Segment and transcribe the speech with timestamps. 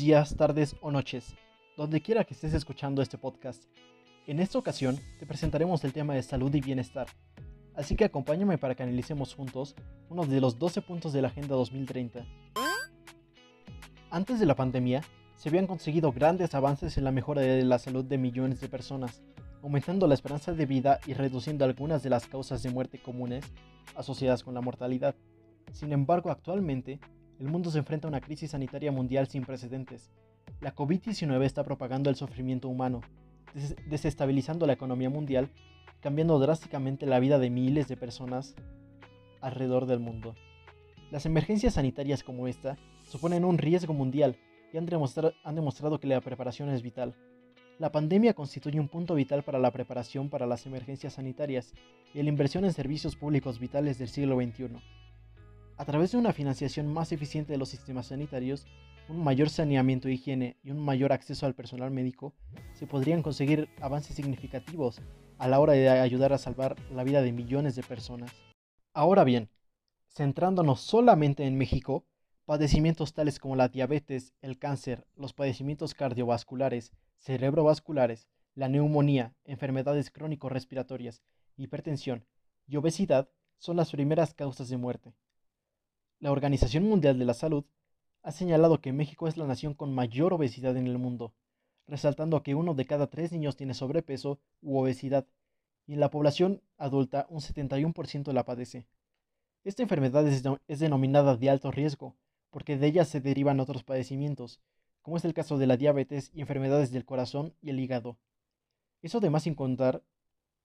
[0.00, 1.34] días, tardes o noches,
[1.76, 3.64] donde quiera que estés escuchando este podcast.
[4.26, 7.06] En esta ocasión te presentaremos el tema de salud y bienestar,
[7.74, 9.76] así que acompáñame para que analicemos juntos
[10.08, 12.24] uno de los 12 puntos de la Agenda 2030.
[14.10, 15.02] Antes de la pandemia,
[15.36, 19.22] se habían conseguido grandes avances en la mejora de la salud de millones de personas,
[19.62, 23.44] aumentando la esperanza de vida y reduciendo algunas de las causas de muerte comunes
[23.94, 25.14] asociadas con la mortalidad.
[25.72, 27.00] Sin embargo, actualmente,
[27.40, 30.10] el mundo se enfrenta a una crisis sanitaria mundial sin precedentes.
[30.60, 33.00] La COVID-19 está propagando el sufrimiento humano,
[33.88, 35.48] desestabilizando la economía mundial,
[36.00, 38.54] cambiando drásticamente la vida de miles de personas
[39.40, 40.34] alrededor del mundo.
[41.10, 42.76] Las emergencias sanitarias como esta
[43.08, 44.36] suponen un riesgo mundial
[44.72, 44.86] y han
[45.42, 47.16] han demostrado que la preparación es vital.
[47.78, 51.72] La pandemia constituye un punto vital para la preparación para las emergencias sanitarias
[52.12, 54.99] y la inversión en servicios públicos vitales del siglo XXI.
[55.80, 58.66] A través de una financiación más eficiente de los sistemas sanitarios,
[59.08, 62.34] un mayor saneamiento de higiene y un mayor acceso al personal médico,
[62.74, 65.00] se podrían conseguir avances significativos
[65.38, 68.30] a la hora de ayudar a salvar la vida de millones de personas.
[68.92, 69.48] Ahora bien,
[70.10, 72.04] centrándonos solamente en México,
[72.44, 81.22] padecimientos tales como la diabetes, el cáncer, los padecimientos cardiovasculares, cerebrovasculares, la neumonía, enfermedades crónico-respiratorias,
[81.56, 82.26] hipertensión
[82.66, 85.14] y obesidad son las primeras causas de muerte.
[86.20, 87.64] La Organización Mundial de la Salud
[88.22, 91.32] ha señalado que México es la nación con mayor obesidad en el mundo,
[91.86, 95.26] resaltando que uno de cada tres niños tiene sobrepeso u obesidad,
[95.86, 98.86] y en la población adulta un 71% la padece.
[99.64, 100.42] Esta enfermedad es,
[100.78, 102.16] denominada de alto riesgo,
[102.50, 104.60] porque de ella se derivan otros padecimientos,
[105.00, 108.18] como es el caso de la diabetes y enfermedades del corazón y el hígado.
[109.00, 110.02] Eso además sin contar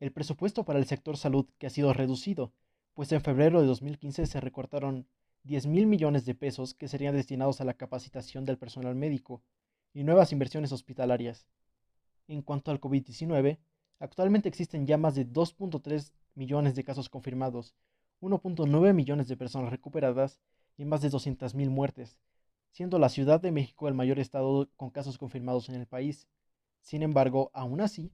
[0.01, 2.51] el presupuesto para el sector salud que ha sido reducido,
[2.93, 5.07] pues en febrero de 2015 se recortaron
[5.45, 9.43] 10 mil millones de pesos que serían destinados a la capacitación del personal médico
[9.93, 11.45] y nuevas inversiones hospitalarias.
[12.27, 13.59] En cuanto al COVID-19,
[13.99, 17.75] actualmente existen ya más de 2.3 millones de casos confirmados,
[18.21, 20.39] 1.9 millones de personas recuperadas
[20.77, 22.17] y más de 200.000 muertes,
[22.71, 26.27] siendo la Ciudad de México el mayor estado con casos confirmados en el país.
[26.81, 28.11] Sin embargo, aún así,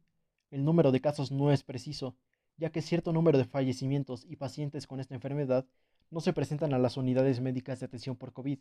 [0.50, 2.14] el número de casos no es preciso,
[2.58, 5.66] ya que cierto número de fallecimientos y pacientes con esta enfermedad
[6.12, 8.60] no se presentan a las unidades médicas de atención por COVID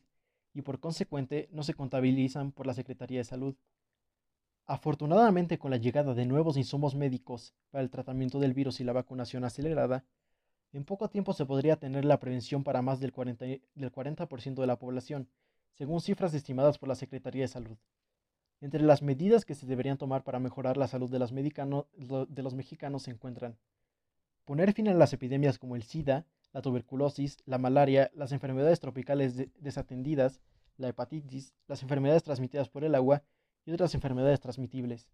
[0.54, 3.56] y por consecuente no se contabilizan por la Secretaría de Salud.
[4.66, 8.92] Afortunadamente, con la llegada de nuevos insumos médicos para el tratamiento del virus y la
[8.92, 10.04] vacunación acelerada,
[10.72, 14.28] en poco tiempo se podría tener la prevención para más del 40%, del 40
[14.60, 15.28] de la población,
[15.72, 17.76] según cifras estimadas por la Secretaría de Salud.
[18.60, 23.10] Entre las medidas que se deberían tomar para mejorar la salud de los mexicanos se
[23.10, 23.58] encuentran
[24.50, 29.36] poner fin a las epidemias como el SIDA, la tuberculosis, la malaria, las enfermedades tropicales
[29.60, 30.40] desatendidas,
[30.76, 33.22] la hepatitis, las enfermedades transmitidas por el agua
[33.64, 35.06] y otras enfermedades transmitibles.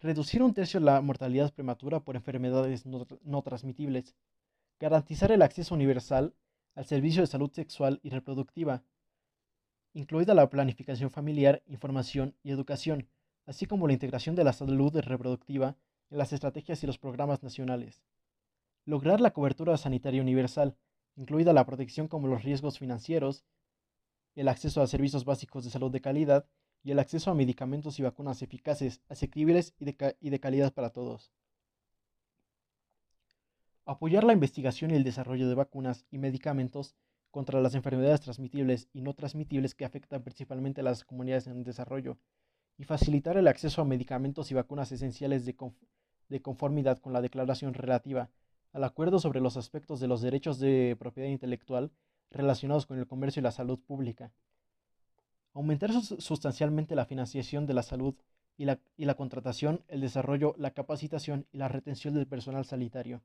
[0.00, 4.14] Reducir un tercio la mortalidad prematura por enfermedades no, no transmitibles.
[4.78, 6.34] Garantizar el acceso universal
[6.74, 8.82] al servicio de salud sexual y reproductiva,
[9.92, 13.08] incluida la planificación familiar, información y educación,
[13.46, 15.76] así como la integración de la salud reproductiva
[16.10, 18.02] en las estrategias y los programas nacionales.
[18.84, 20.76] Lograr la cobertura sanitaria universal,
[21.14, 23.44] incluida la protección como los riesgos financieros,
[24.34, 26.46] el acceso a servicios básicos de salud de calidad
[26.82, 30.90] y el acceso a medicamentos y vacunas eficaces, asequibles y de, y de calidad para
[30.90, 31.30] todos.
[33.84, 36.96] Apoyar la investigación y el desarrollo de vacunas y medicamentos
[37.30, 42.18] contra las enfermedades transmitibles y no transmitibles que afectan principalmente a las comunidades en desarrollo,
[42.78, 45.56] y facilitar el acceso a medicamentos y vacunas esenciales de,
[46.28, 48.30] de conformidad con la declaración relativa
[48.72, 51.92] al acuerdo sobre los aspectos de los derechos de propiedad intelectual
[52.30, 54.32] relacionados con el comercio y la salud pública.
[55.54, 58.14] Aumentar sustancialmente la financiación de la salud
[58.56, 63.22] y la, contratación, el desarrollo, la capacitación y la retención del personal sanitario.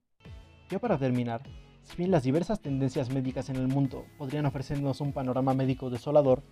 [0.69, 1.43] Ya para terminar,
[1.83, 6.43] si bien las diversas tendencias médicas en el mundo podrían ofrecernos un panorama médico desolador,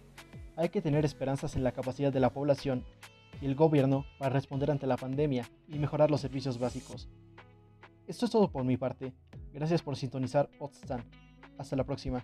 [0.55, 2.85] hay que tener esperanzas en la capacidad de la población
[3.41, 7.09] y el gobierno para responder ante la pandemia y mejorar los servicios básicos.
[8.07, 9.13] Esto es todo por mi parte.
[9.53, 11.03] Gracias por sintonizar Otstan.
[11.57, 12.23] Hasta la próxima.